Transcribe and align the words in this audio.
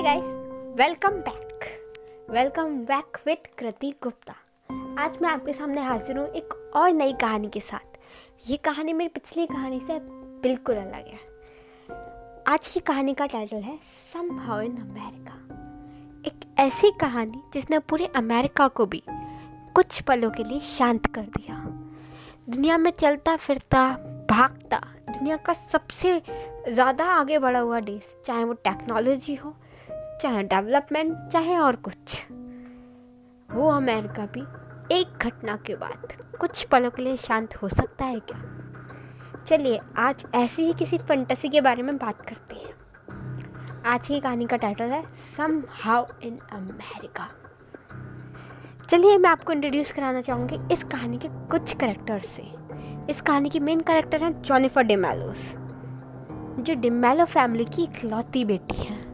Hi 0.00 0.14
guys 0.14 0.26
welcome 0.78 1.14
back 1.20 1.64
welcome 2.30 2.76
back 2.84 3.18
with 3.26 3.46
Kriti 3.58 3.90
Gupta 4.02 4.34
आज 5.02 5.18
मैं 5.22 5.28
आपके 5.30 5.52
सामने 5.52 5.82
हाजिर 5.82 6.18
हूँ 6.18 6.26
एक 6.28 6.54
और 6.76 6.92
नई 6.92 7.12
कहानी 7.12 7.48
के 7.48 7.60
साथ। 7.60 7.98
ये 8.50 8.56
कहानी 8.56 8.92
मेरी 8.92 9.08
पिछली 9.08 9.46
कहानी 9.46 9.80
से 9.80 9.98
बिल्कुल 10.42 10.76
अलग 10.76 11.08
है। 11.08 11.18
आज 12.48 12.68
की 12.68 12.80
कहानी 12.80 13.14
का 13.14 13.26
टाइटल 13.26 13.56
है 13.56 13.76
सम 13.82 14.38
हाउ 14.38 14.60
इन 14.60 14.76
अमेरिका 14.78 15.34
एक 16.26 16.48
ऐसी 16.60 16.90
कहानी 17.00 17.42
जिसने 17.52 17.78
पूरे 17.78 18.06
अमेरिका 18.16 18.68
को 18.68 18.86
भी 18.86 19.02
कुछ 19.08 20.00
पलों 20.00 20.30
के 20.30 20.44
लिए 20.44 20.60
शांत 20.70 21.14
कर 21.14 21.26
दिया। 21.38 21.64
दुनिया 22.48 22.78
में 22.78 22.90
चलता 22.90 23.36
फिरता, 23.36 23.88
भागता, 24.30 24.82
दुनिया 25.10 25.36
का 25.36 25.52
सबसे 25.52 26.20
ज़्यादा 26.68 27.04
आगे 27.12 27.38
बढ़ा 27.38 27.60
हुआ 27.60 27.80
देश, 27.82 28.16
चाहे 28.24 28.44
वो 28.44 28.52
टेक्नोलॉजी 28.64 29.34
हो 29.34 29.56
चाहे 30.20 30.42
डेवलपमेंट, 30.42 31.28
चाहे 31.28 31.56
और 31.56 31.76
कुछ। 31.76 32.26
वो 33.50 33.70
अमेरिका 33.70 34.26
भी 34.26 34.40
एक 34.94 35.18
घटना 35.22 35.56
के 35.56 35.76
बाद 35.76 36.12
कुछ 36.40 36.64
पलों 36.64 36.90
के 36.90 37.02
लिए 37.02 37.16
शांत 37.16 37.56
हो 37.56 37.68
सकता 37.68 38.04
है 38.04 38.20
क्या? 38.20 38.42
चलिए, 39.46 39.80
आज 39.98 40.26
ऐसी 40.34 40.62
ही 40.62 40.72
किसी 40.72 40.98
फंटसी 40.98 41.48
के 41.48 41.60
बारे 41.60 41.82
में 41.82 41.96
बात 41.96 42.28
करते 42.28 42.56
हैं। 42.56 42.74
आज 43.86 44.08
की 44.08 44.20
कहानी 44.20 44.46
का 44.46 44.56
टाइटल 44.56 44.84
है 44.84 45.02
सम 45.14 45.62
हाउ 45.70 46.06
इन 46.22 46.38
अमेरिका 46.52 47.28
चलिए, 48.90 49.18
मैं 49.18 49.30
आपको 49.30 49.52
इंट्रोड्यूस 49.52 49.92
कराना 49.92 50.20
चाहूँगी 50.20 50.58
इस 50.72 50.84
कहानी 50.84 51.18
के 51.18 51.28
कुछ 51.28 51.74
करेक्टर्स 51.74 52.26
से। 52.26 52.42
इस 53.10 53.20
कहानी 53.20 53.48
की 53.48 53.60
मेन 53.60 53.80
करेक्टर 53.80 54.24
हैं 54.24 54.42
जॉनिफर 54.42 54.82
डिमेलोस 54.82 55.54
जो 56.62 56.74
डिमेलो 56.74 57.24
फैमिली 57.24 57.64
की 57.64 57.82
इकलौती 57.82 58.44
बेटी 58.44 58.76
है। 58.76 59.09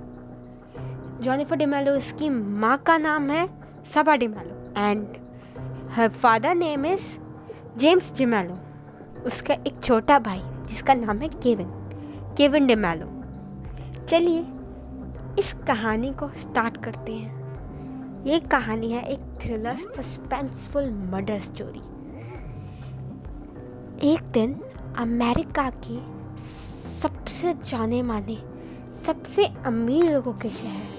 जॉनिफर 1.23 1.57
डिमेलो 1.57 1.99
की 2.19 2.29
माँ 2.31 2.77
का 2.79 2.97
नाम 2.99 3.31
है 3.31 3.49
Saba 3.85 4.17
D'Mello 4.17 4.73
and 4.79 5.07
her 5.91 6.09
father 6.09 6.55
name 6.55 6.87
is 6.87 7.07
James 7.79 8.13
D'Mello 8.19 8.59
उसका 9.27 9.55
एक 9.67 9.81
छोटा 9.83 10.19
भाई 10.19 10.43
जिसका 10.69 10.95
नाम 10.95 11.19
है 11.19 11.29
केविन 11.43 11.71
केविन 12.37 12.67
डिमेलो 12.67 13.09
चलिए 14.07 14.45
इस 15.39 15.53
कहानी 15.67 16.13
को 16.13 16.29
स्टार्ट 16.39 16.77
करते 16.85 17.13
हैं 17.13 18.25
ये 18.27 18.41
कहानी 18.51 18.91
है 18.93 19.03
एक 19.05 19.21
थ्रिलर 19.43 19.77
सस्पेंसफुल 19.93 20.91
मर्डर 21.13 21.39
स्टोरी 21.39 21.83
एक 24.05 24.31
दिन 24.33 24.55
अमेरिका 24.99 25.69
के 25.87 25.99
सबसे 26.43 27.55
जाने 27.65 28.03
माने 28.03 28.37
सबसे 29.07 29.45
अमीर 29.67 30.13
लोगों 30.13 30.33
के 30.33 30.49
शहर 30.49 30.96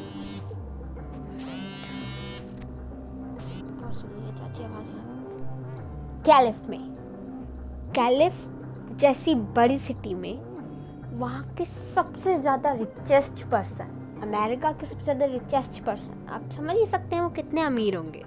कैलिफ 6.25 6.67
में। 6.69 6.79
कैलिफ 7.95 8.45
जैसी 8.99 9.35
बड़ी 9.35 9.77
सिटी 9.77 10.13
में 10.13 10.35
वहाँ 11.19 11.43
के 11.57 11.65
सबसे 11.65 12.35
ज़्यादा 12.37 12.71
रिचेस्ट 12.71 13.43
पर्सन 13.51 14.19
अमेरिका 14.23 14.71
के 14.71 14.85
सबसे 14.85 15.03
ज़्यादा 15.03 15.25
रिचेस्ट 15.25 15.83
पर्सन 15.83 16.27
आप 16.29 16.49
समझ 16.51 16.75
ही 16.75 16.85
सकते 16.85 17.15
हैं 17.15 17.23
वो 17.23 17.29
कितने 17.29 17.61
अमीर 17.61 17.95
होंगे। 17.95 18.23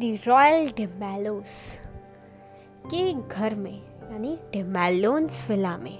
दी 0.00 0.14
रॉयल 0.26 0.70
डिमेलोस 0.76 1.56
के 2.86 3.12
घर 3.12 3.54
में, 3.54 3.82
यानी 4.02 4.38
डिमेलोन्स 4.52 5.48
विला 5.50 5.76
में 5.78 5.98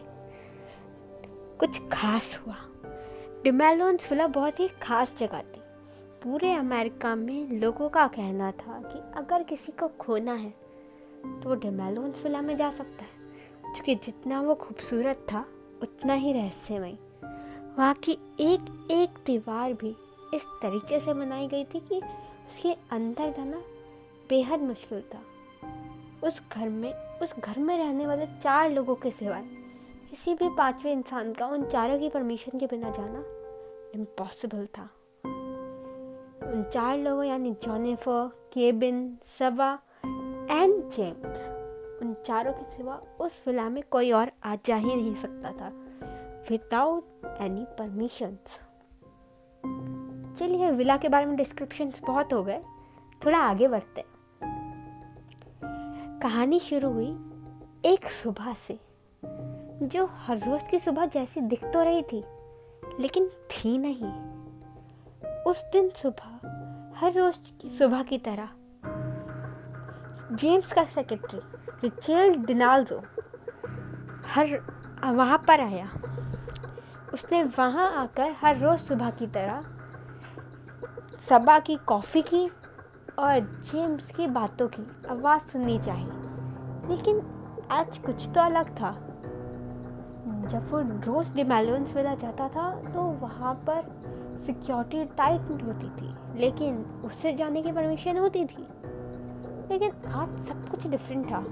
कुछ 1.60 1.80
खास 1.92 2.38
हुआ। 2.46 2.56
डिमेलोन्स 3.44 4.10
विला 4.10 4.26
बहुत 4.26 4.60
ही 4.60 4.68
खास 4.82 5.14
जगह 5.18 5.40
थी। 5.42 5.60
पूरे 6.24 6.52
अमेरिका 6.52 7.14
में 7.14 7.60
लोगों 7.60 7.88
का 7.88 8.06
कहना 8.06 8.50
था 8.50 8.82
कि 8.82 9.18
अगर 9.18 9.42
किसी 9.42 9.72
को 9.72 9.88
खोना 9.88 10.32
है 10.32 10.50
तो 11.24 11.48
वो 11.48 11.54
डिमेलोन्स 11.54 12.22
विला 12.22 12.40
में 12.42 12.56
जा 12.56 12.70
सकता 12.70 13.04
है। 13.04 13.10
क्योंकि 13.72 13.94
जितना 13.94 14.40
वो 14.40 14.54
खूबसूरत 14.54 15.16
था, 15.16 15.46
उतना 15.82 16.14
ही 16.14 16.32
रहस्यमय। 16.32 16.98
वहाँ 17.78 17.94
की 17.94 18.12
एक 18.40 18.88
एक 18.90 19.08
दीवार 19.26 19.72
भी 19.72 19.96
इस 20.34 20.46
तरीके 20.62 21.00
से 21.00 21.14
बनाई 21.14 21.46
गई 21.48 21.64
थी 21.64 21.80
कि 21.80 22.00
उसके 22.46 22.72
अंदर 22.90 23.32
जाना 23.32 23.62
बेहद 24.28 24.60
मुश्किल 24.60 25.00
था। 25.00 25.22
उस 26.26 26.42
घर 26.52 26.68
में, 26.68 26.94
उस 26.94 27.34
घर 27.38 27.58
में 27.58 27.78
रहने 27.78 28.06
वाले 28.06 28.26
चार 28.26 28.70
लोगों 28.70 28.94
के 28.94 29.10
सिवाय 29.10 29.42
किसी 30.10 30.34
भी 30.34 30.48
पाँचवें 30.48 30.92
इंसान 30.92 31.32
का 31.32 31.46
उन 31.46 31.64
चारों 31.64 31.98
की 31.98 32.08
परमिशन 32.08 32.58
के 32.58 32.66
बिना 32.66 32.90
जाना 32.90 33.24
इम्पॉसिबल 33.94 34.66
था। 34.66 34.90
चार 36.46 36.98
लोगों, 36.98 37.24
यानी 37.24 37.52
Jennifer 37.52 38.30
Kevin, 38.52 39.18
Saba, 39.24 39.78
and 40.50 40.90
James 40.90 41.48
उन 42.02 42.14
चारों 42.26 42.52
के 42.52 42.76
सिवा 42.76 43.02
उस 43.20 43.44
विला 43.46 43.68
में 43.68 43.82
कोई 43.90 44.12
और 44.12 44.30
आ 44.44 44.56
जा 44.64 44.76
ही 44.76 44.96
नहीं 44.96 45.14
सकता 45.14 45.52
था। 45.52 45.68
विदाउट 46.50 47.38
एनी 47.40 47.64
परमिशंस 47.78 48.60
चलिए, 50.38 50.70
विला 50.70 50.96
के 50.96 51.08
बारे 51.08 51.26
में 51.26 51.36
डिस्क्रिप्शन 51.36 51.92
बहुत 52.06 52.32
हो 52.32 52.42
गए। 52.42 52.62
थोड़ा 53.26 53.38
आगे 53.38 53.68
बढ़ते 53.68 54.00
हैं। 54.00 54.14
कहानी 56.22 56.58
शुरू 56.58 56.90
हुई 56.90 57.16
एक 57.84 58.06
सुबह 58.06 58.52
से, 58.52 58.78
जो 59.86 60.06
हर 60.06 60.38
रोज 60.38 60.68
की 60.68 60.78
सुबह 60.78 61.06
जैसी 61.06 61.40
दिख 61.40 61.64
तो 61.64 61.82
रही 61.82 62.02
थी, 62.02 62.24
लेकिन 63.00 63.26
थी 63.26 63.78
नहीं। 63.78 64.33
उस 65.46 65.62
दिन 65.72 65.88
सुबह, 65.96 66.96
हर 66.96 67.12
रोज 67.12 67.36
की 67.60 67.68
सुबह 67.68 68.02
की 68.02 68.18
तरह, 68.18 68.48
जेम्स 70.32 70.72
का 70.72 70.84
सेक्रेटरी 70.84 71.40
रिचर्ड 71.82 72.44
डिनाल्जो 72.46 73.00
हर, 74.26 74.58
वहाँ 75.06 75.38
पर 75.48 75.60
आया। 75.60 75.88
उसने 77.14 77.42
वहाँ 77.58 77.90
आकर 78.02 78.34
हर 78.40 78.58
रोज़ 78.58 78.80
सुबह 78.80 79.10
की 79.10 79.26
तरह 79.26 79.64
सबा 81.20 81.58
की 81.58 81.76
कॉफ़ी 81.86 82.22
की 82.22 82.46
और 83.18 83.40
जेम्स 83.40 84.10
की 84.10 84.26
बातों 84.28 84.68
की 84.68 84.86
आवाज़ 85.10 85.42
सुननी 85.42 85.78
चाहिए 85.78 86.88
लेकिन 86.88 87.20
आज 87.70 87.98
कुछ 87.98 88.28
तो 88.28 88.40
अलग 88.40 88.70
था। 88.80 88.92
जब 90.44 90.70
वो 90.70 90.80
रोज़ 91.06 91.34
डिमेलोन्स 91.34 91.94
विला 91.96 92.14
जाता 92.14 92.48
था 92.48 92.70
तो 92.92 93.02
वहाँ 93.20 93.54
पर 93.68 94.03
सिक्योरिटी 94.38 95.04
टाइट 95.04 95.40
होती 95.40 95.88
थी, 95.88 96.14
लेकिन 96.40 96.84
उससे 97.04 97.32
जाने 97.32 97.62
की 97.62 97.72
परमिशन 97.72 98.18
होती 98.18 98.44
थी। 98.44 98.66
लेकिन 99.70 99.90
आज 100.06 100.38
सब 100.38 100.68
कुछ 100.68 100.86
डिफरेंट 100.86 101.30
था। 101.32 101.44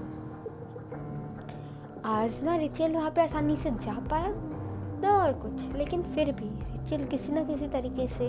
आज 2.04 2.42
ना 2.42 2.56
रिचेल 2.56 2.92
वहाँ 2.92 3.10
पे 3.10 3.22
आसानी 3.22 3.56
से 3.56 3.70
जा 3.70 3.92
पाया 4.10 4.32
ना 5.02 5.16
और 5.18 5.32
कुछ, 5.32 5.72
लेकिन 5.76 6.02
फिर 6.02 6.32
भी 6.32 6.48
रिचेल 6.72 7.04
किसी 7.04 7.32
ना 7.32 7.44
किसी 7.44 7.68
तरीके 7.68 8.06
से 8.08 8.28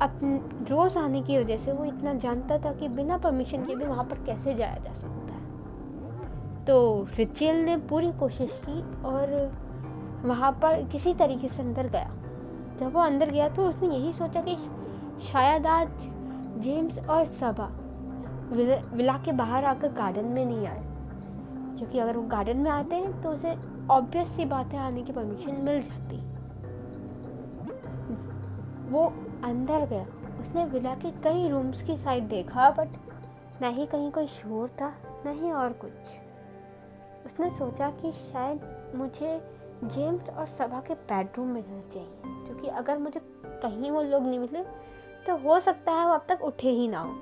अपन 0.00 0.38
रोज़ 0.70 0.98
आने 0.98 1.22
की 1.22 1.38
वजह 1.38 1.56
से 1.56 1.72
वो 1.72 1.84
इतना 1.84 2.14
जानता 2.14 2.58
था 2.58 2.72
कि 2.72 2.88
बिना 2.88 3.18
परमिशन 3.18 3.64
के 3.64 3.74
भी 3.74 3.84
वहाँ 3.84 4.04
पर 4.04 4.16
कैसे 4.16 4.54
जाया 4.54 4.76
जा 4.76 4.92
सकता 4.92 5.34
है। 5.34 6.64
तो 6.64 7.06
रिचेल 7.18 7.56
ने 7.56 7.76
पूरी 7.76 8.12
कोशिश 8.12 8.60
की 8.68 9.02
और 9.02 9.52
वहाँ 10.24 10.52
पर 10.52 10.82
किसी 10.82 11.14
तरीके 11.14 11.48
से 11.48 11.62
अंदर 11.62 11.88
गया। 11.88 12.14
जब 12.78 12.92
वो 12.92 13.00
अंदर 13.00 13.30
गया 13.30 13.48
तो 13.48 13.68
उसने 13.68 13.88
यही 13.88 14.12
सोचा 14.12 14.42
कि 14.48 14.56
शायद 15.22 15.66
आज 15.66 15.88
जेम्स 16.60 16.98
और 17.00 17.24
सबा 17.24 17.66
विला 18.92 19.16
के 19.18 19.32
बाहर 19.32 19.64
आकर 19.64 19.92
गार्डन 19.92 20.24
में 20.24 20.44
नहीं 20.46 20.66
आए। 20.66 20.82
क्योंकि 21.76 21.98
अगर 21.98 22.16
वो 22.16 22.22
गार्डन 22.22 22.56
में 22.56 22.70
आते 22.70 22.96
हैं 22.96 23.22
तो 23.22 23.30
उसे 23.30 23.54
ऑब्वियस 23.90 24.28
सी 24.28 24.44
बात 24.44 24.74
आने 24.74 25.02
की 25.02 25.12
परमिशन 25.12 25.60
मिल 25.62 25.80
जाती। 25.82 26.16
वो 28.90 29.04
अंदर 29.44 29.86
गया। 29.86 30.06
उसने 30.40 30.64
विला 30.64 30.94
के 30.94 31.10
कई 31.22 31.48
रूम्स 31.48 31.82
की 31.82 31.96
साइड 31.96 32.28
देखा 32.28 32.70
बट 32.70 32.88
ना 33.62 33.68
ही 33.68 33.86
कहीं 33.86 34.10
कोई 34.10 34.26
शोर 34.26 34.68
था, 34.68 34.92
न 35.26 35.32
ही 35.42 35.50
और 35.52 35.72
कुछ। 35.72 35.92
उसने 37.26 37.50
सोचा 37.50 37.90
कि 37.90 38.12
शायद 38.12 38.92
मुझे 38.94 39.40
जेम्स 39.84 40.30
और 40.30 40.44
सभा 40.46 40.80
के 40.80 40.94
बेडरूम 40.94 41.48
में 41.48 41.62
रहना 41.62 41.88
चाहिए। 41.92 42.33
क्योंकि 42.54 42.68
अगर 42.70 42.98
मुझे 42.98 43.20
कहीं 43.44 43.90
वो 43.90 44.02
लोग 44.02 44.26
नहीं 44.26 44.38
मिले 44.38 44.62
तो 45.26 45.36
हो 45.38 45.58
सकता 45.60 45.92
है 45.92 46.06
वो 46.06 46.12
अब 46.12 46.24
तक 46.28 46.42
उठे 46.44 46.70
ही 46.70 46.88
ना 46.88 47.00
हो। 47.00 47.14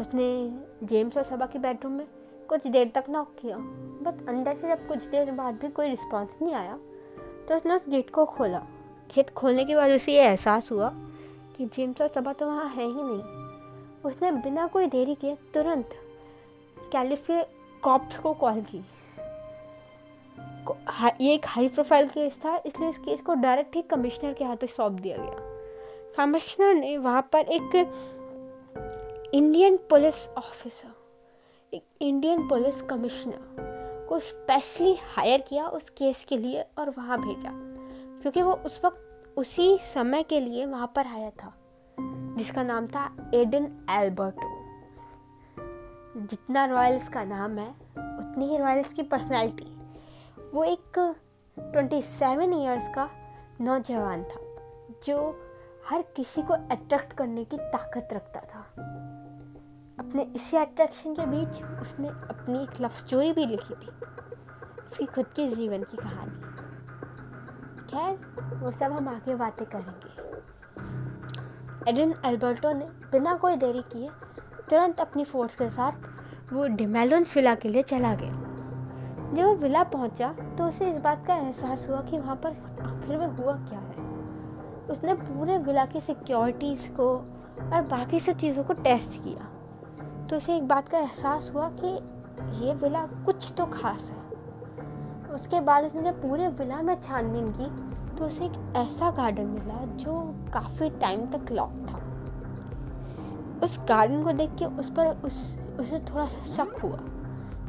उसने 0.00 0.86
जेम्स 0.86 1.16
और 1.16 1.22
सभा 1.22 1.46
के 1.46 1.58
बेडरूम 1.58 1.92
में 1.92 2.06
कुछ 2.48 2.66
देर 2.66 2.90
तक 2.94 3.04
नॉक 3.10 3.34
किया। 3.40 3.56
बट 3.56 4.28
अंदर 4.28 4.54
से 4.54 4.68
जब 4.68 4.86
कुछ 4.88 5.06
देर 5.06 5.30
बाद 5.32 5.54
भी 5.54 5.68
कोई 5.68 5.88
रिस्पांस 5.88 6.38
नहीं 6.42 6.54
आया 6.54 6.76
तो 7.48 7.56
उसने 7.56 7.74
उस 7.74 7.88
गेट 7.88 8.10
को 8.10 8.24
खोला। 8.26 8.58
गेट 9.14 9.30
खोलने 9.30 9.64
के 9.64 9.76
बाद 9.76 9.90
उसे 9.90 10.12
ये 10.12 10.22
एहसास 10.22 10.70
हुआ 10.72 10.92
कि 11.56 11.66
जेम्स 11.66 12.00
और 12.00 12.08
सबा 12.08 12.32
तो 12.32 12.46
वहाँ 12.46 12.68
है 12.68 12.86
ही 12.86 13.02
नहीं। 13.02 13.22
उसने 14.04 14.32
बिना 14.32 14.66
कोई 14.66 14.86
देरी 14.86 15.14
के 15.14 15.34
तुरंत 15.54 15.94
कैलिफ 16.92 17.26
के 17.26 17.42
कॉप्स 17.82 18.18
को 18.18 18.32
कॉल 18.34 18.60
की। 18.62 18.84
ये 21.20 21.34
एक 21.34 21.46
हाई 21.46 21.68
प्रोफ़ाइल 21.68 22.08
केस 22.08 22.38
था, 22.44 22.56
इसलिए 22.66 22.88
इस 22.88 22.98
केस 22.98 23.20
को 23.20 23.34
डायरेक्ट 23.36 23.76
ही 23.76 23.82
कमिश्नर 23.82 24.32
के 24.32 24.44
हाथों 24.44 24.66
सौंप 24.66 25.00
दिया 25.00 25.16
गया। 25.16 26.14
कमिश्नर 26.16 26.74
ने 26.74 26.96
वहाँ 26.98 27.22
पर 27.32 27.46
एक 27.50 27.74
इंडियन 29.34 29.76
पुलिस 29.90 30.28
ऑफिसर 30.28 30.94
एक 31.72 31.84
इंडियन 32.00 32.48
पुलिस 32.48 32.80
कमिश्नर 32.82 34.06
को 34.08 34.18
स्पेशली 34.18 34.96
हायर 35.16 35.40
किया 35.40 35.66
उस 35.68 35.88
केस 35.90 36.24
के 36.24 36.36
लिए 36.36 36.64
और 36.78 36.90
वहाँ 36.90 37.18
भेजा। 37.20 37.50
क्योंकि 38.22 38.42
वो 38.42 38.52
उस 38.66 38.80
वक्त 38.84 39.34
उसी 39.36 39.76
समय 39.84 40.22
के 40.22 40.40
लिए 40.40 40.66
वहाँ 40.66 40.92
पर 40.96 41.06
आया 41.06 41.30
था, 41.32 41.52
जिसका 42.38 42.62
नाम 42.62 42.86
था 42.86 43.04
एडन 43.34 43.68
एल्बर्टो 43.90 44.56
जितना 46.20 46.64
रॉयल्स 46.66 47.08
का 47.08 47.24
नाम 47.24 47.58
है, 47.58 47.68
उतनी 47.68 48.48
ही 48.48 48.58
रॉयल्स 48.58 48.92
की 48.92 49.02
पर्सनैलिटी 49.04 49.66
वो 50.54 50.64
एक 50.64 50.98
ट्वेंटी 51.56 52.00
सेवन 52.02 52.52
ईयर्स 52.52 52.88
का 52.88 53.08
नौजवान 53.60 54.22
था, 54.24 54.40
जो 55.06 55.16
हर 55.88 56.02
किसी 56.16 56.42
को 56.42 56.54
अट्रैक्ट 56.54 57.12
करने 57.12 57.44
की 57.44 57.56
ताकत 57.56 58.08
रखता 58.12 58.40
था। 58.40 58.60
अपने 59.98 60.22
इसी 60.22 60.56
अट्रैक्शन 60.56 61.14
के 61.14 61.26
बीच 61.26 61.62
उसने 61.82 62.08
अपनी 62.08 62.62
एक 62.62 62.80
लव 62.80 62.88
स्टोरी 62.88 63.32
भी 63.32 63.46
लिखी 63.46 63.74
थी 63.74 63.90
उसकी 64.84 65.06
खुद 65.06 65.26
के 65.26 65.48
जीवन 65.48 65.82
की 65.82 65.96
कहानी। 65.96 66.40
खैर, 67.86 68.14
वो 68.56 68.70
सब 68.70 68.92
हम 68.92 69.08
आगे 69.08 69.34
बातें 69.34 69.66
करेंगे। 69.66 70.16
एडन 71.90 72.14
एल्बर्टो 72.24 72.72
ने 72.72 72.84
बिना 72.84 73.34
कोई 73.34 73.56
देरी 73.56 73.82
किए 73.92 74.08
तुरंत 74.70 75.00
अपनी 75.00 75.24
फोर्स 75.24 75.54
के 75.56 75.70
साथ 75.70 76.52
वो 76.52 76.66
डिमेलोन्स 76.66 77.36
विला 77.36 77.54
के 77.54 77.68
लिए 77.68 77.82
चला 77.82 78.14
गया। 78.14 78.47
जब 79.34 79.44
वो 79.44 79.54
विला 79.54 79.82
पहुँचा 79.84 80.28
तो 80.58 80.64
उसे 80.64 80.90
इस 80.90 80.98
बात 80.98 81.26
का 81.26 81.34
एहसास 81.34 81.86
हुआ 81.88 82.00
कि 82.00 82.18
वहाँ 82.18 82.36
पर 82.36 82.50
आखिर 82.82 83.16
में 83.16 83.26
हुआ 83.26 83.52
क्या 83.68 83.78
है। 83.78 84.06
उसने 84.90 85.14
पूरे 85.14 85.58
विला 85.58 85.84
की 85.86 86.00
सिक्योरिटीज़ 86.00 86.88
को 86.92 87.08
और 87.72 87.82
बाकी 87.82 88.20
सब 88.20 88.36
चीज़ों 88.36 88.64
को 88.64 88.72
टेस्ट 88.74 89.22
किया। 89.24 89.48
तो 90.26 90.36
उसे 90.36 90.56
एक 90.56 90.68
बात 90.68 90.88
का 90.88 90.98
एहसास 90.98 91.50
हुआ 91.54 91.70
कि 91.80 91.88
ये 92.64 92.74
विला 92.74 93.06
कुछ 93.26 93.52
तो 93.58 93.66
खास 93.66 94.10
है। 94.10 94.26
उसके 95.34 95.60
बाद 95.60 95.84
उसने 95.84 96.02
जब 96.02 96.22
पूरे 96.22 96.48
विला 96.48 96.82
में 96.82 97.00
छानबीन 97.00 97.50
की 97.52 97.66
तो 98.16 98.24
उसे 98.24 98.44
एक 98.44 98.72
ऐसा 98.76 99.10
गार्डन 99.10 99.46
मिला 99.46 99.84
जो 99.96 100.20
काफ़ी 100.54 100.90
टाइम 100.90 101.26
तक 101.26 101.52
लॉक 101.52 101.72
था। 101.90 101.98
उस 103.64 103.78
गार्डन 103.88 104.24
को 104.24 104.32
देख 104.32 104.50
के 104.58 104.64
उस 104.64 104.90
पर 104.90 105.06
उस, 105.24 105.56
उसे 105.80 105.98
थोड़ा 105.98 106.26
सा 106.26 106.54
शक 106.54 106.78
हुआ। 106.84 106.98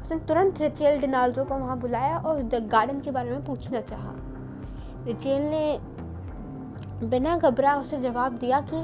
उसने 0.10 0.26
तुरंत 0.26 0.60
रिचेल 0.62 1.00
डिनाल्डो 1.00 1.44
को 1.46 1.56
वहाँ 1.56 1.78
बुलाया 1.80 2.18
और 2.20 2.42
गार्डन 2.68 3.00
के 3.00 3.12
बारे 3.12 3.32
में 3.32 3.44
पूछना 3.46 3.80
चाहा। 3.82 4.14
रिचेल 5.06 5.42
ने 5.42 7.10
बिना 7.10 7.36
घबरा 7.38 7.76
उसे 7.78 7.98
जवाब 7.98 8.38
दिया 8.38 8.60
कि 8.70 8.78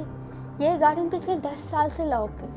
यह 0.64 0.78
गार्डन 0.78 1.10
पिछले 1.10 1.36
दस 1.38 1.64
साल 1.70 1.90
से 1.90 2.06
लॉक 2.06 2.42
है। 2.42 2.50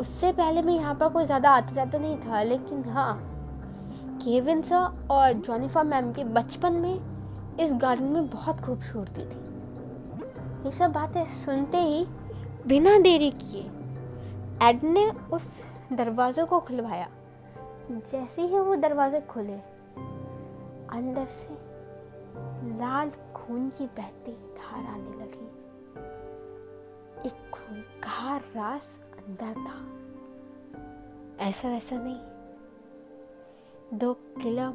उससे 0.00 0.30
पहले 0.32 0.62
मैं 0.62 0.74
यहाँ 0.74 0.94
पर 0.94 1.08
कोई 1.08 1.24
ज़्यादा 1.24 1.50
आते 1.50 1.74
जाता 1.74 1.98
नहीं 1.98 2.16
था, 2.18 2.42
लेकिन 2.42 2.84
हाँ 2.86 3.18
केविन 4.24 4.62
और 5.10 5.32
जॉनिफा 5.34 5.82
मैम 5.82 6.10
के 6.12 6.24
बचपन 6.32 6.72
में 6.74 7.58
इस 7.60 7.74
गार्डन 7.74 8.04
में 8.06 8.28
बहुत 8.28 8.60
खूबसूरती 8.60 9.22
थी। 9.22 10.64
ये 10.64 10.70
सब 10.70 10.92
बातें 10.92 11.24
सुनते 11.34 11.82
ही 11.82 12.06
बिना 12.66 12.98
देरी 13.00 13.30
किए, 13.32 13.62
एड 14.62 14.84
ने 14.84 15.06
उस 15.32 15.46
दरवाजे 15.92 16.44
को 16.44 16.60
खुलवाया। 16.60 17.08
जैसे 17.90 18.42
ही 18.42 18.58
वो 18.58 18.76
दरवाजे 18.76 19.20
खुले, 19.20 19.58
अंदर 20.96 21.24
से 21.24 21.48
लाल 22.76 23.10
खून 23.10 23.68
की 23.68 23.86
बहती 23.86 24.32
धार 24.32 24.86
आने 24.86 25.10
लगी। 25.10 25.46
एक 27.28 27.50
खूंखार 27.50 28.40
रास 28.40 29.00
अंदर 29.12 29.54
था। 29.54 29.96
ऐसा 31.44 31.68
वैसा 31.68 31.96
नहीं। 31.98 32.20
दो 33.98 34.14
किला 34.14 34.70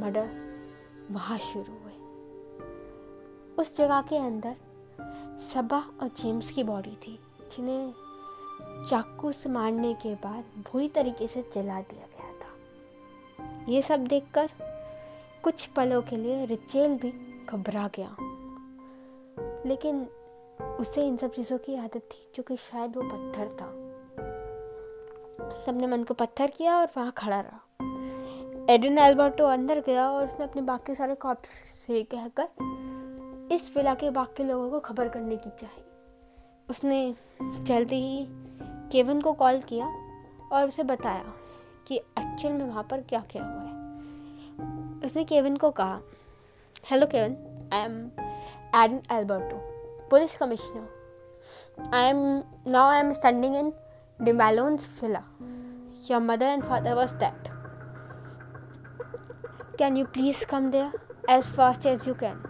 मर्डर 0.00 0.30
वहाँ 1.10 1.38
शुरू 1.38 1.72
हुए। 1.72 1.92
उस 3.58 3.76
जगह 3.76 4.02
के 4.02 4.16
अंदर 4.16 4.56
सबा 5.40 5.84
और 6.02 6.08
जेम्स 6.08 6.50
की 6.50 6.64
बॉडी 6.64 6.98
थी, 7.06 7.20
जिन्हें 7.56 7.94
चाकू 8.90 9.32
से 9.32 9.48
मारने 9.48 9.94
के 9.94 10.14
बाद 10.14 10.44
बुरी 10.58 10.88
तरीके 10.88 11.26
से 11.26 11.50
जला 11.52 11.80
दिया 11.80 12.06
ये 13.70 13.82
सब 13.82 14.04
देखकर 14.04 14.50
कुछ 15.42 15.66
पलों 15.66 16.02
के 16.02 16.16
लिए 16.16 16.44
रिचेल 16.44 16.96
भी 16.98 17.10
घबरा 17.50 17.90
गया। 17.94 18.16
लेकिन 19.66 20.06
उसे 20.80 21.02
इन 21.02 21.16
सब 21.16 21.32
चीज़ों 21.32 21.58
की 21.58 21.74
आदत 21.74 22.08
थी 22.12 22.30
क्योंकि 22.34 22.56
शायद 22.56 22.96
वो 22.96 23.02
पत्थर 23.02 23.48
था। 23.60 23.66
अपने 25.68 25.86
मन 25.86 26.02
को 26.02 26.14
पत्थर 26.14 26.50
किया 26.50 26.76
और 26.76 26.88
वहाँ 26.96 27.12
खड़ा 27.16 27.40
रहा। 27.40 27.60
एडन 28.70 28.98
एल्बर्टो 28.98 29.44
अंदर 29.44 29.80
गया 29.80 30.10
और 30.10 30.24
उसने 30.24 30.44
अपने 30.44 30.62
बाकी 30.62 30.94
सारे 30.94 31.14
कॉप्स 31.14 31.48
से 31.86 32.02
कहकर 32.14 32.48
इस 33.52 33.72
विला 33.76 33.94
के 33.94 34.10
बाकी 34.10 34.44
लोगों 34.44 34.70
को 34.70 34.80
खबर 34.80 35.08
करने 35.08 35.36
की 35.36 35.50
चाहिए 35.50 35.84
उसने 36.70 37.14
जल्दी 37.42 37.96
ही 37.96 38.26
केवन 38.92 39.20
को 39.20 39.32
कॉल 39.32 39.58
किया 39.58 39.86
और 40.52 40.64
उसे 40.64 40.82
बताया 40.82 41.24
कि 41.86 41.96
एक्चुअल 41.96 42.54
में 42.54 42.64
वहाँ 42.64 42.86
पर 42.90 43.00
क्या 43.00 43.22
क्या 43.30 43.44
हुआ 43.44 43.62
है। 43.62 43.70
उसने 45.04 45.24
केविन 45.24 45.56
को 45.56 45.70
कहा 45.70 46.00
hello 46.90 47.06
Kevin 47.06 47.36
I 47.72 47.84
am 47.84 47.96
Ed 48.84 49.00
Alberto 49.12 49.56
police 50.10 50.36
commissioner 50.36 51.90
I 51.94 52.08
am 52.08 52.42
now 52.66 52.90
I 52.90 53.00
am 53.00 53.12
standing 53.12 53.56
in 53.56 53.72
D'Mello's 54.22 54.86
villa 55.00 55.22
your 56.10 56.20
mother 56.20 56.46
and 56.46 56.64
father 56.64 56.94
was 56.94 57.14
that 57.16 57.48
can 59.78 59.96
you 59.96 60.04
please 60.06 60.44
come 60.46 60.70
there 60.70 60.98
as 61.30 61.44
fast 61.44 61.86
as 61.86 62.08
you 62.08 62.14
can 62.14 62.42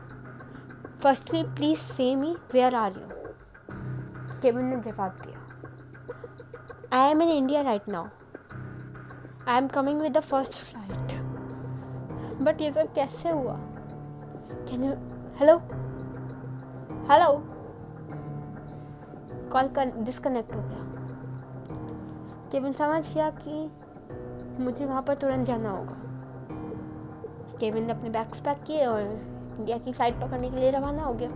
firstly 1.03 1.43
please 1.43 1.79
say 1.79 2.15
me 2.17 2.37
where 2.53 2.75
are 2.75 2.93
you 2.93 3.09
Kevin 4.43 4.65
ने 4.65 4.77
जवाब 4.77 5.21
दिया 5.27 5.39
I 6.93 7.11
am 7.11 7.23
in 7.23 7.29
India 7.29 7.63
right 7.63 7.89
now 7.89 8.07
I 9.51 9.59
am 9.59 9.67
coming 9.67 10.01
with 10.01 10.13
the 10.13 10.21
first 10.21 10.53
flight 10.55 11.13
but 12.43 12.61
ये 12.61 12.71
सब 12.73 12.93
कैसे 12.95 13.31
हुआ? 13.31 13.55
Can 14.69 14.85
you 14.85 14.91
hello 15.39 15.57
hello 17.09 17.33
call 19.53 19.71
disconnect 20.05 20.55
हो 20.55 20.61
गया। 20.61 20.85
Kevin 22.53 22.73
समझ 22.73 23.15
गया 23.15 23.31
कि 23.43 24.63
मुझे 24.63 24.85
वहाँ 24.85 25.03
पर 25.03 25.15
तुरंत 25.15 25.47
जाना 25.47 25.71
होगा। 25.71 25.97
केविन 27.61 27.87
ने 27.87 27.93
अपने 27.93 28.11
बैग्स 28.11 28.41
पैक 28.41 28.63
किए 28.63 28.87
और 28.87 29.01
इंडिया 29.01 29.79
की 29.79 29.93
फ़्लाइट 29.93 30.21
पकड़ने 30.23 30.51
के 30.51 30.57
लिए 30.57 30.71
रवाना 30.71 31.03
हो 31.03 31.15
गया। 31.23 31.31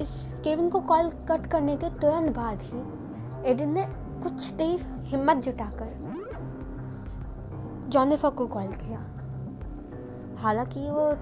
इस 0.00 0.34
केविन 0.44 0.70
को 0.70 0.80
कॉल 0.92 1.10
कट 1.30 1.46
करने 1.46 1.76
के 1.76 1.90
तुरंत 2.00 2.36
बाद 2.36 2.58
ही 2.62 2.80
एडिन 3.50 3.74
ने 3.74 3.86
कुछ 4.22 4.50
देर 4.54 4.84
हिम्मत 5.06 5.36
जुटाकर 5.44 5.90
जॉनिफा 7.92 8.28
को 8.30 8.46
कॉल 8.46 8.72
किया। 8.74 8.98
हालाँकि 10.42 10.80
वो 10.90 11.12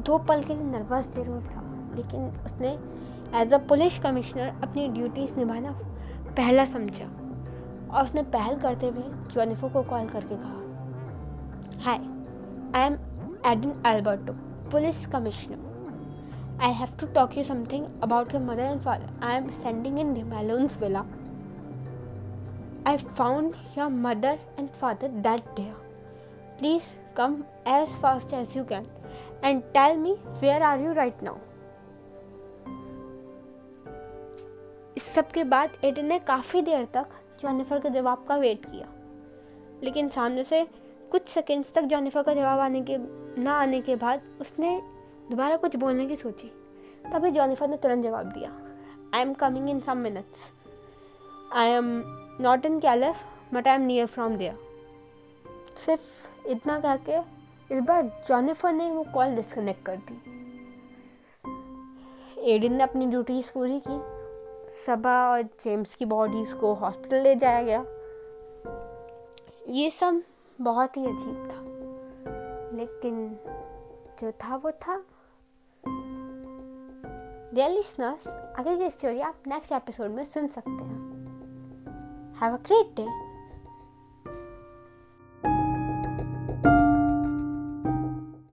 दो 0.00 0.18
पल 0.18 0.42
के 0.42 0.54
लिए 0.54 0.64
नर्वस 0.64 1.14
ज़रूर 1.14 1.42
था, 1.42 1.62
लेकिन 1.96 2.24
उसने 2.46 2.78
एज 3.40 3.52
अ 3.54 3.58
पुलिस 3.68 3.98
कमिश्नर 3.98 4.48
अपनी 4.62 4.88
ड्यूटीज़ 4.88 5.36
निभाना 5.36 5.70
पहला 6.36 6.64
समझा 6.64 7.06
और 7.90 8.02
उसने 8.02 8.22
पहल 8.32 8.58
करते 8.60 8.86
हुए 8.86 9.02
जोनिफो 9.34 9.68
को 9.68 9.82
कॉल 9.82 10.08
करके 10.08 10.36
कहा 10.36 11.84
hi 11.84 11.98
I 12.74 12.86
am 12.86 12.94
Aiden 13.46 13.82
Alberto 13.86 14.32
police 14.72 15.06
commissioner 15.06 15.64
I 16.64 16.72
have 16.72 16.96
to 17.00 17.06
talk 17.14 17.36
you 17.38 17.44
something 17.44 17.86
about 18.02 18.34
your 18.34 18.42
mother 18.42 18.62
and 18.62 18.80
father 18.80 19.26
I 19.26 19.36
am 19.36 19.48
standing 19.50 19.98
in 19.98 20.14
Malon's 20.32 20.80
villa 20.80 21.04
I 22.86 22.96
found 22.96 23.54
your 23.78 23.88
mother 23.88 24.38
and 24.58 24.68
father 24.68 25.08
that 25.08 25.40
there 25.56 25.74
please 26.58 26.82
come 27.16 27.42
as 27.68 27.96
fast 28.02 28.32
as 28.32 28.56
you 28.56 28.64
can 28.64 28.86
and 29.44 29.62
tell 29.74 29.96
me 29.96 30.12
where 30.40 30.62
are 30.62 30.78
you 30.82 30.92
right 30.96 31.22
now. 31.22 31.34
इस 34.96 35.02
सब 35.02 35.30
के 35.30 35.44
बाद 35.44 35.76
Aiden 35.84 36.06
ने 36.06 36.18
काफ़ी 36.18 36.62
देर 36.62 36.84
तक 36.84 37.06
जॉनिफर 37.42 37.80
के 37.80 37.90
जवाब 37.90 38.24
का 38.28 38.36
वेट 38.36 38.64
किया। 38.64 38.88
लेकिन 39.82 40.08
सामने 40.08 40.44
से 40.44 40.66
कुछ 41.10 41.28
सेकेंड्स 41.28 41.72
तक 41.72 41.82
जॉनिफर 41.82 42.22
का 42.22 42.34
जवाब 42.34 42.60
आने 42.60 42.82
के, 42.82 42.96
ना 43.42 43.52
आने 43.52 43.80
के 43.80 43.96
बाद 43.96 44.22
उसने 44.40 44.80
दोबारा 45.30 45.56
कुछ 45.56 45.76
बोलने 45.76 46.06
की 46.06 46.16
सोची। 46.16 46.50
तभी 47.12 47.30
जॉनिफर 47.30 47.68
ने 47.68 47.76
तुरंत 47.76 48.04
जवाब 48.04 48.32
दिया 48.32 48.50
I 49.14 49.22
am 49.22 49.34
coming 49.34 49.70
in 49.70 49.80
some 49.80 49.98
minutes 49.98 50.52
I 51.52 51.70
am 51.70 52.02
not 52.40 52.66
in 52.66 52.80
Calif, 52.80 53.16
but 53.54 53.68
I 53.68 53.74
am 53.74 53.80
near 53.80 54.06
from 54.06 54.36
there. 54.36 54.58
सिर्फ़ 55.76 56.46
इतना 56.46 56.80
कह 56.80 56.96
के 56.96 57.36
इस 57.74 57.80
बार 57.82 58.24
जॉनिफर 58.28 58.72
ने 58.72 58.90
वो 58.90 59.04
कॉल 59.14 59.26
डिस्कनेक्ट 59.26 59.86
कर 59.86 59.96
दी। 59.96 60.36
एडिन 62.52 62.72
ने 62.72 62.82
अपनी 62.82 63.06
ड्यूटीज़ 63.06 63.52
पूरी 63.52 63.82
की। 63.88 64.16
सबा 64.86 65.30
और 65.30 65.42
जेम्स 65.42 65.94
की 65.94 66.04
बॉडीज 66.04 66.52
को 66.52 66.74
हॉस्पिटल 66.74 67.16
ले 67.16 67.36
जाया 67.36 67.62
गया। 67.62 67.84
ये 69.68 69.90
सब 69.90 70.22
बहुत 70.60 70.96
ही 70.96 71.04
अजीब 71.04 71.50
था। 71.50 71.76
लेकिन 72.76 73.38
जो 74.20 74.32
था, 74.32 74.56
वो 74.56 74.70
था। 74.70 75.04
डियर 77.54 77.70
लिसनर्स 77.70 78.28
आगे 78.28 78.76
की 78.76 78.90
स्टोरी 78.90 79.20
आप 79.20 79.36
नेक्स्ट 79.46 79.72
एपिसोड 79.72 80.10
में 80.10 80.24
सुन 80.24 80.46
सकते 80.46 80.84
हैं। 80.84 81.05
Have 82.38 82.52
a 82.52 82.58
great 82.58 82.94
day. 82.94 83.25